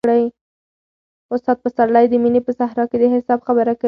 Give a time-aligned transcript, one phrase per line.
[1.33, 3.79] استاد پسرلی د مینې په صحرا کې د حساب خبره کوي.